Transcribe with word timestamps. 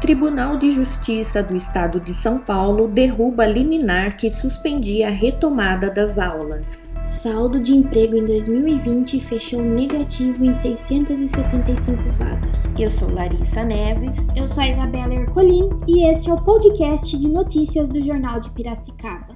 Tribunal 0.00 0.58
de 0.58 0.68
Justiça 0.70 1.42
do 1.42 1.56
Estado 1.56 1.98
de 1.98 2.12
São 2.12 2.38
Paulo 2.38 2.86
derruba 2.86 3.46
liminar 3.46 4.16
que 4.16 4.30
suspendia 4.30 5.08
a 5.08 5.10
retomada 5.10 5.90
das 5.90 6.18
aulas. 6.18 6.94
Saldo 7.02 7.58
de 7.60 7.74
emprego 7.74 8.14
em 8.14 8.24
2020 8.24 9.18
fechou 9.20 9.62
negativo 9.62 10.44
em 10.44 10.52
675 10.52 12.02
vagas. 12.12 12.74
Eu 12.78 12.90
sou 12.90 13.10
Larissa 13.10 13.64
Neves. 13.64 14.16
Eu 14.36 14.46
sou 14.46 14.62
a 14.62 14.68
Isabela 14.68 15.14
Ercolim 15.14 15.70
e 15.88 16.06
esse 16.10 16.28
é 16.28 16.32
o 16.32 16.42
podcast 16.42 17.18
de 17.18 17.28
notícias 17.28 17.88
do 17.88 18.04
Jornal 18.04 18.38
de 18.38 18.50
Piracicaba. 18.50 19.35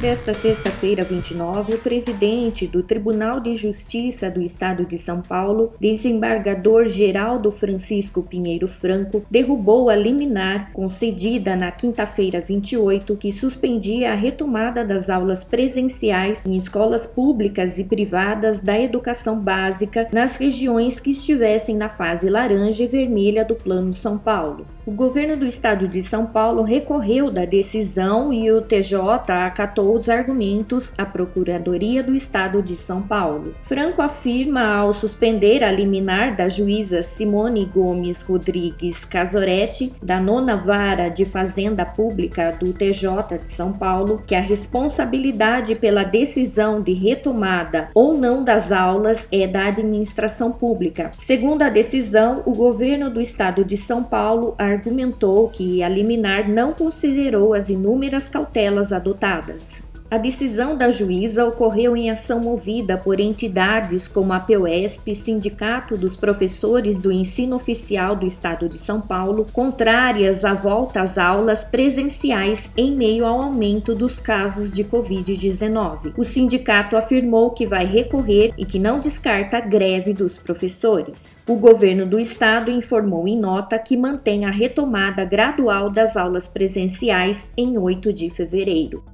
Desta 0.00 0.32
sexta-feira, 0.32 1.02
29, 1.02 1.74
o 1.74 1.78
presidente 1.78 2.68
do 2.68 2.84
Tribunal 2.84 3.40
de 3.40 3.56
Justiça 3.56 4.30
do 4.30 4.40
Estado 4.40 4.86
de 4.86 4.96
São 4.96 5.20
Paulo, 5.20 5.72
desembargador 5.80 6.86
Geraldo 6.86 7.50
Francisco 7.50 8.22
Pinheiro 8.22 8.68
Franco, 8.68 9.24
derrubou 9.28 9.90
a 9.90 9.96
liminar 9.96 10.70
concedida 10.72 11.56
na 11.56 11.72
quinta-feira, 11.72 12.40
28, 12.40 13.16
que 13.16 13.32
suspendia 13.32 14.12
a 14.12 14.14
retomada 14.14 14.84
das 14.84 15.10
aulas 15.10 15.42
presenciais 15.42 16.46
em 16.46 16.56
escolas 16.56 17.04
públicas 17.04 17.76
e 17.76 17.82
privadas 17.82 18.62
da 18.62 18.78
educação 18.78 19.40
básica 19.40 20.06
nas 20.12 20.36
regiões 20.36 21.00
que 21.00 21.10
estivessem 21.10 21.76
na 21.76 21.88
fase 21.88 22.28
laranja 22.28 22.84
e 22.84 22.86
vermelha 22.86 23.44
do 23.44 23.56
Plano 23.56 23.92
São 23.92 24.16
Paulo. 24.16 24.64
O 24.86 24.92
governo 24.92 25.36
do 25.36 25.44
estado 25.44 25.88
de 25.88 26.02
São 26.02 26.24
Paulo 26.24 26.62
recorreu 26.62 27.30
da 27.30 27.44
decisão 27.44 28.32
e 28.32 28.50
o 28.50 28.62
TJ 28.62 28.96
acatou 29.28 29.87
os 29.92 30.08
argumentos 30.08 30.92
à 30.96 31.04
Procuradoria 31.04 32.02
do 32.02 32.14
Estado 32.14 32.62
de 32.62 32.76
São 32.76 33.02
Paulo. 33.02 33.54
Franco 33.62 34.02
afirma, 34.02 34.66
ao 34.66 34.92
suspender 34.92 35.62
a 35.62 35.70
liminar 35.70 36.36
da 36.36 36.48
juíza 36.48 37.02
Simone 37.02 37.64
Gomes 37.64 38.22
Rodrigues 38.22 39.04
Casoretti, 39.04 39.92
da 40.02 40.20
nona 40.20 40.56
vara 40.56 41.08
de 41.08 41.24
Fazenda 41.24 41.84
Pública 41.84 42.56
do 42.58 42.72
TJ 42.72 43.38
de 43.42 43.48
São 43.48 43.72
Paulo, 43.72 44.22
que 44.26 44.34
a 44.34 44.40
responsabilidade 44.40 45.74
pela 45.74 46.04
decisão 46.04 46.80
de 46.80 46.92
retomada 46.92 47.90
ou 47.94 48.16
não 48.16 48.42
das 48.42 48.72
aulas 48.72 49.28
é 49.30 49.46
da 49.46 49.66
administração 49.66 50.50
pública. 50.50 51.10
Segundo 51.16 51.62
a 51.62 51.68
decisão, 51.68 52.42
o 52.44 52.52
governo 52.52 53.10
do 53.10 53.20
Estado 53.20 53.64
de 53.64 53.76
São 53.76 54.02
Paulo 54.02 54.54
argumentou 54.58 55.48
que 55.48 55.82
a 55.82 55.88
liminar 55.88 56.48
não 56.48 56.72
considerou 56.72 57.54
as 57.54 57.68
inúmeras 57.68 58.28
cautelas 58.28 58.92
adotadas. 58.92 59.77
A 60.10 60.16
decisão 60.16 60.74
da 60.74 60.90
juíza 60.90 61.44
ocorreu 61.44 61.94
em 61.94 62.10
ação 62.10 62.40
movida 62.40 62.96
por 62.96 63.20
entidades 63.20 64.08
como 64.08 64.32
a 64.32 64.40
POSP, 64.40 65.14
Sindicato 65.14 65.98
dos 65.98 66.16
Professores 66.16 66.98
do 66.98 67.12
Ensino 67.12 67.56
Oficial 67.56 68.16
do 68.16 68.24
Estado 68.24 68.70
de 68.70 68.78
São 68.78 69.02
Paulo, 69.02 69.46
contrárias 69.52 70.46
à 70.46 70.54
volta 70.54 71.02
às 71.02 71.18
aulas 71.18 71.62
presenciais 71.62 72.70
em 72.74 72.96
meio 72.96 73.26
ao 73.26 73.42
aumento 73.42 73.94
dos 73.94 74.18
casos 74.18 74.72
de 74.72 74.82
Covid-19. 74.82 76.14
O 76.16 76.24
sindicato 76.24 76.96
afirmou 76.96 77.50
que 77.50 77.66
vai 77.66 77.84
recorrer 77.84 78.54
e 78.56 78.64
que 78.64 78.78
não 78.78 79.00
descarta 79.00 79.58
a 79.58 79.60
greve 79.60 80.14
dos 80.14 80.38
professores. 80.38 81.36
O 81.46 81.56
governo 81.56 82.06
do 82.06 82.18
estado 82.18 82.70
informou 82.70 83.28
em 83.28 83.38
nota 83.38 83.78
que 83.78 83.94
mantém 83.94 84.46
a 84.46 84.50
retomada 84.50 85.26
gradual 85.26 85.90
das 85.90 86.16
aulas 86.16 86.48
presenciais 86.48 87.52
em 87.58 87.76
8 87.76 88.10
de 88.10 88.30
fevereiro. 88.30 89.04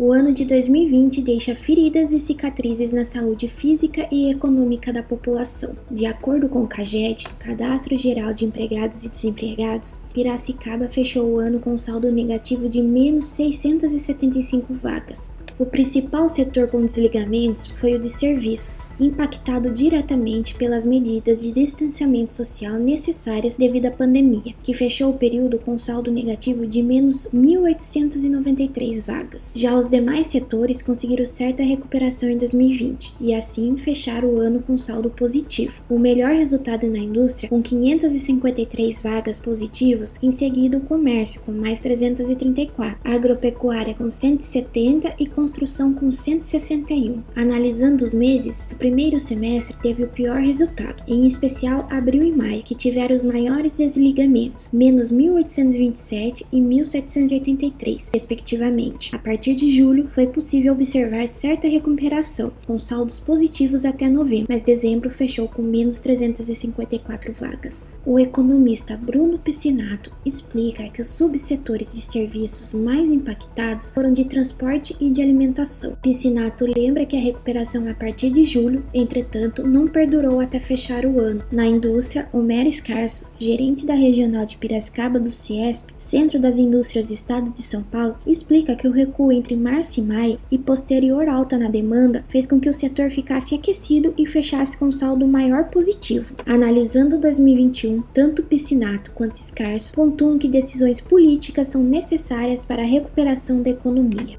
O 0.00 0.12
ano 0.12 0.32
de 0.32 0.44
2020 0.44 1.20
deixa 1.22 1.56
feridas 1.56 2.12
e 2.12 2.20
cicatrizes 2.20 2.92
na 2.92 3.02
saúde 3.04 3.48
física 3.48 4.06
e 4.12 4.30
econômica 4.30 4.92
da 4.92 5.02
população. 5.02 5.74
De 5.90 6.06
acordo 6.06 6.48
com 6.48 6.62
o 6.62 6.68
CAGED, 6.68 7.26
Cadastro 7.40 7.98
Geral 7.98 8.32
de 8.32 8.44
Empregados 8.44 9.02
e 9.02 9.08
Desempregados, 9.08 10.04
Piracicaba 10.14 10.88
fechou 10.88 11.26
o 11.26 11.38
ano 11.40 11.58
com 11.58 11.76
saldo 11.76 12.12
negativo 12.12 12.68
de 12.68 12.80
menos 12.80 13.24
675 13.24 14.72
vagas. 14.72 15.34
O 15.58 15.66
principal 15.66 16.28
setor 16.28 16.68
com 16.68 16.80
desligamentos 16.80 17.66
foi 17.66 17.96
o 17.96 17.98
de 17.98 18.08
serviços, 18.08 18.82
impactado 19.00 19.72
diretamente 19.72 20.54
pelas 20.54 20.86
medidas 20.86 21.42
de 21.42 21.50
distanciamento 21.50 22.32
social 22.32 22.74
necessárias 22.74 23.56
devido 23.56 23.86
à 23.86 23.90
pandemia, 23.90 24.54
que 24.62 24.72
fechou 24.72 25.10
o 25.10 25.18
período 25.18 25.58
com 25.58 25.76
saldo 25.76 26.12
negativo 26.12 26.64
de 26.64 26.80
menos 26.80 27.30
1.893 27.34 29.04
vagas. 29.04 29.52
Já 29.56 29.76
os 29.76 29.88
demais 29.88 30.28
setores 30.28 30.80
conseguiram 30.80 31.24
certa 31.24 31.64
recuperação 31.64 32.30
em 32.30 32.38
2020 32.38 33.14
e 33.20 33.34
assim 33.34 33.76
fecharam 33.76 34.28
o 34.28 34.38
ano 34.38 34.62
com 34.62 34.78
saldo 34.78 35.10
positivo. 35.10 35.72
O 35.90 35.98
melhor 35.98 36.34
resultado 36.34 36.86
na 36.86 36.98
indústria, 36.98 37.48
com 37.48 37.60
553 37.60 39.02
vagas 39.02 39.40
positivos, 39.40 40.14
em 40.22 40.30
seguida 40.30 40.76
o 40.76 40.82
comércio, 40.82 41.40
com 41.40 41.50
mais 41.50 41.80
334, 41.80 43.00
a 43.02 43.12
agropecuária 43.12 43.94
com 43.94 44.08
170 44.08 45.14
e 45.18 45.26
com 45.26 45.47
construção 45.48 45.94
com 45.94 46.12
161. 46.12 47.22
Analisando 47.34 48.04
os 48.04 48.12
meses, 48.12 48.68
o 48.70 48.74
primeiro 48.74 49.18
semestre 49.18 49.74
teve 49.80 50.04
o 50.04 50.08
pior 50.08 50.38
resultado, 50.38 51.02
em 51.06 51.26
especial 51.26 51.86
abril 51.90 52.22
e 52.22 52.30
maio, 52.30 52.62
que 52.62 52.74
tiveram 52.74 53.16
os 53.16 53.24
maiores 53.24 53.78
desligamentos, 53.78 54.70
menos 54.72 55.10
1.827 55.10 56.44
e 56.52 56.60
1.783, 56.60 58.10
respectivamente. 58.12 59.16
A 59.16 59.18
partir 59.18 59.54
de 59.54 59.70
julho, 59.70 60.08
foi 60.12 60.26
possível 60.26 60.74
observar 60.74 61.26
certa 61.26 61.66
recuperação, 61.66 62.52
com 62.66 62.78
saldos 62.78 63.18
positivos 63.18 63.86
até 63.86 64.06
novembro, 64.06 64.48
mas 64.50 64.62
dezembro 64.62 65.10
fechou 65.10 65.48
com 65.48 65.62
menos 65.62 65.98
354 66.00 67.32
vagas. 67.32 67.86
O 68.04 68.18
economista 68.18 68.98
Bruno 68.98 69.38
Piscinato 69.38 70.12
explica 70.26 70.90
que 70.90 71.00
os 71.00 71.08
subsetores 71.08 71.94
de 71.94 72.02
serviços 72.02 72.74
mais 72.74 73.10
impactados 73.10 73.90
foram 73.90 74.12
de 74.12 74.26
transporte 74.26 74.94
e 75.00 75.10
de 75.10 75.22
alimentação 75.22 75.37
alimentação. 75.38 75.96
Piscinato 76.02 76.66
lembra 76.66 77.06
que 77.06 77.16
a 77.16 77.20
recuperação 77.20 77.88
a 77.88 77.94
partir 77.94 78.30
de 78.30 78.42
julho, 78.44 78.84
entretanto, 78.92 79.66
não 79.66 79.86
perdurou 79.86 80.40
até 80.40 80.58
fechar 80.58 81.06
o 81.06 81.20
ano. 81.20 81.42
Na 81.50 81.66
indústria, 81.66 82.28
Homero 82.32 82.68
Escarso, 82.68 83.30
gerente 83.38 83.86
da 83.86 83.94
regional 83.94 84.44
de 84.44 84.56
Piracicaba 84.56 85.20
do 85.20 85.30
CIESP, 85.30 85.92
Centro 85.96 86.40
das 86.40 86.58
Indústrias 86.58 87.08
do 87.08 87.14
Estado 87.14 87.50
de 87.52 87.62
São 87.62 87.82
Paulo, 87.82 88.16
explica 88.26 88.74
que 88.74 88.88
o 88.88 88.92
recuo 88.92 89.30
entre 89.30 89.54
março 89.54 90.00
e 90.00 90.02
maio 90.02 90.40
e 90.50 90.58
posterior 90.58 91.28
alta 91.28 91.56
na 91.56 91.68
demanda 91.68 92.24
fez 92.28 92.46
com 92.46 92.58
que 92.58 92.68
o 92.68 92.74
setor 92.74 93.10
ficasse 93.10 93.54
aquecido 93.54 94.12
e 94.18 94.26
fechasse 94.26 94.76
com 94.76 94.90
saldo 94.90 95.26
maior 95.26 95.64
positivo. 95.64 96.34
Analisando 96.44 97.18
2021, 97.18 98.02
tanto 98.12 98.42
Piscinato 98.42 99.12
quanto 99.12 99.36
Escarso 99.36 99.92
pontuam 99.92 100.38
que 100.38 100.48
decisões 100.48 101.00
políticas 101.00 101.68
são 101.68 101.82
necessárias 101.82 102.64
para 102.64 102.82
a 102.82 102.86
recuperação 102.86 103.62
da 103.62 103.70
economia. 103.70 104.38